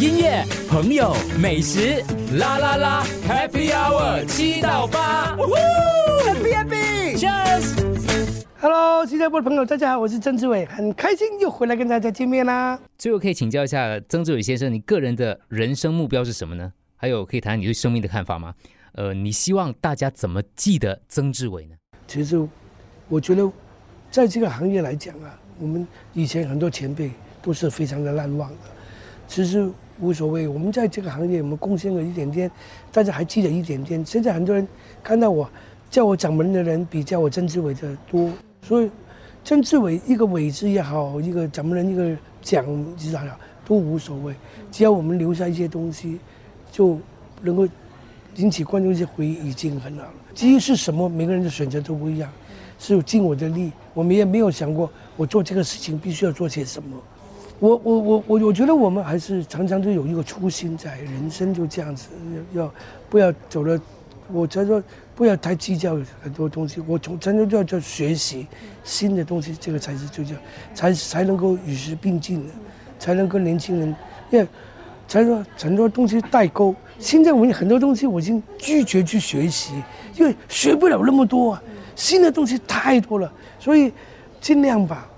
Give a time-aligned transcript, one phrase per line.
[0.00, 2.04] 音乐、朋友、美食，
[2.38, 8.44] 啦啦啦，Happy Hour 七到八，Happy Happy，Cheers。
[8.60, 12.78] Hello，新加坡的朋友，大家好，我是曾志伟，很开心又回来跟大家见面啦。
[12.96, 16.72] 最后可以请教一下曾志伟先生，你个人的人生目标是什么呢？
[16.94, 18.54] 还有可以谈谈你对生命的看法吗？
[18.92, 21.74] 呃，你希望大家怎么记得曾志伟呢？
[22.06, 22.40] 其实，
[23.08, 23.50] 我觉得，
[24.12, 25.84] 在这个行业来讲啊，我们
[26.14, 27.10] 以前很多前辈
[27.42, 28.56] 都是非常的难忘的。
[29.26, 29.68] 其实
[30.00, 32.50] 无所谓，我们在这个行业，我们贡献了一点点，
[32.92, 34.04] 大家还记得一点点。
[34.04, 34.66] 现在很多人
[35.02, 35.48] 看到我
[35.90, 38.30] 叫我掌门的人，比叫我曾志伟的多，
[38.62, 38.90] 所以
[39.44, 42.64] 曾志伟一个伟字也好，一个掌门人一个奖
[42.96, 43.26] 字也好，
[43.66, 44.34] 都无所谓。
[44.70, 46.18] 只要我们留下一些东西，
[46.70, 46.98] 就
[47.42, 47.66] 能够
[48.36, 50.14] 引起观众一些回忆，已经很好了。
[50.34, 52.30] 至于是什么，每个人的选择都不一样，
[52.78, 53.72] 是有尽我的力。
[53.94, 56.96] 我们也没有想过我做这个事情必须要做些什么。
[57.60, 62.08] 我我我我我觉得我们还是常常都有一个初心在，人生就这样子，
[62.52, 62.72] 要
[63.10, 63.80] 不要走了？
[64.30, 64.82] 我才说
[65.14, 66.82] 不要太计较很多东西。
[66.86, 68.46] 我从常常就要叫学习
[68.84, 70.40] 新的东西，这个才是最重要，
[70.74, 72.52] 才才能够与时并进的，
[72.98, 73.96] 才能跟年轻人，
[74.30, 74.46] 因为
[75.08, 76.74] 才说很多东西代沟。
[76.98, 79.72] 现在我们很多东西我已经拒绝去学习，
[80.14, 81.62] 因为学不了那么多啊，
[81.96, 83.92] 新的东西太多了，所以
[84.40, 85.08] 尽量吧。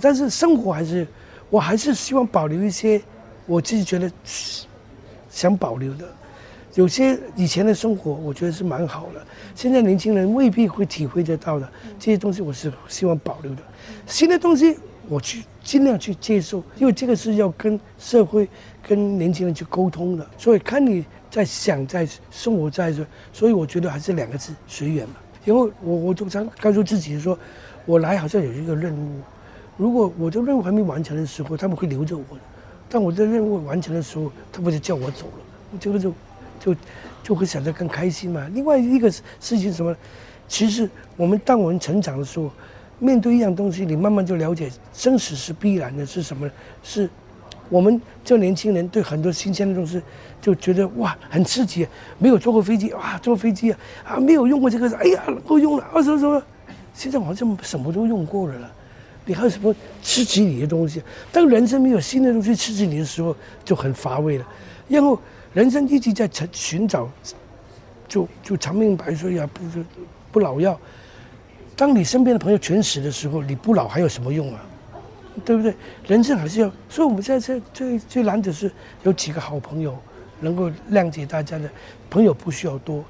[0.00, 1.06] 但是生活还是，
[1.50, 3.00] 我还是希望保留一些
[3.46, 4.10] 我自己觉得
[5.30, 6.04] 想保留的。
[6.74, 9.26] 有些以前的生活，我觉得是蛮好的。
[9.54, 11.68] 现在年轻人未必会体会得到的
[11.98, 13.62] 这些东西，我是希望保留的。
[14.06, 18.48] 新的东西，我去尽量去接受，因为这个是要跟社会、
[18.86, 20.24] 跟年轻人去沟通的。
[20.36, 25.14] 所以看你在想，在生活在这，所以我觉得还是两个字：随缘嘛。
[25.44, 27.36] 因为我我通常告诉自己说，
[27.86, 29.20] 我来好像有一个任务，
[29.78, 32.36] 如果我的任务还没完成的时候，他们会留着我；
[32.90, 36.12] 但我的任务完成的时候，他们就叫我走了，这个就。
[36.60, 36.74] 就
[37.22, 38.44] 就会显得更开心嘛。
[38.52, 39.22] 另外一个事
[39.56, 39.94] 情什么？
[40.48, 42.50] 其实我们当我们成长的时候，
[42.98, 46.50] 面对一样东西，你慢慢就了解生死是必然的，是什么？
[46.82, 47.08] 是
[47.68, 50.02] 我们这年轻人对很多新鲜的东西
[50.42, 51.86] 就觉得哇很刺激，
[52.18, 56.42] 没有坐过飞机哇坐飞机啊啊没有用过这个，哎呀够用了，二十什么？
[56.92, 58.72] 现在好像什么都用过了了，
[59.28, 59.72] 你还有什么
[60.02, 61.00] 刺激你的东西？
[61.30, 64.46] 当人生没有新的东西刺激你的时候，就很乏味了，
[64.88, 65.20] 然后。
[65.54, 67.08] 人生一直在寻寻找，
[68.06, 69.62] 就就长命百岁呀，不
[70.30, 70.78] 不老药。
[71.74, 74.60] 当你身边的朋友全死的时候，你不老还有什么用啊？
[75.46, 75.74] 对不对？
[76.06, 78.70] 人生还是要，所以我们现在最最最难的是
[79.04, 79.98] 有几个好朋友，
[80.38, 81.68] 能够谅解大家的。
[82.10, 83.02] 朋友不需要多，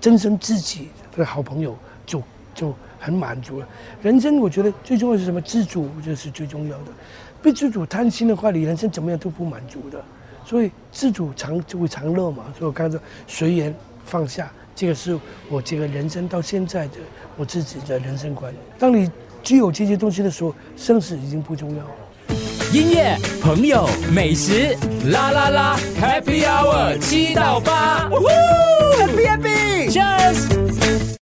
[0.00, 2.22] 真正自己的好朋友就
[2.54, 3.68] 就很满足了。
[4.02, 5.40] 人生我觉得最重要是什么？
[5.40, 6.92] 知足，我觉得是最重要的。
[7.40, 10.02] 不知足贪心的话，你人生怎么样都不满足的。
[10.44, 16.94] 所以自主常就会常乐嘛，所以我刚才说随缘放下，这个是我这个人生到现在的
[17.36, 18.52] 我自己的人生观。
[18.78, 19.10] 当你
[19.42, 21.90] 具有这些东西的时候，生死已经不重要了。
[22.72, 24.76] 音乐、朋友、美食，
[25.10, 28.08] 啦啦啦，Happy Hour 七到八。